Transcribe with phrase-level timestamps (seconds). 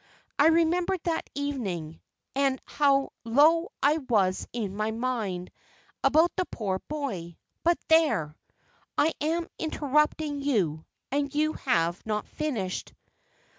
[0.39, 2.01] I remember that evening,
[2.35, 5.51] and how low I was in my mind
[6.03, 7.37] about the poor boy.
[7.63, 8.35] But there!
[8.97, 12.95] I am interrupting you, and you have not finished."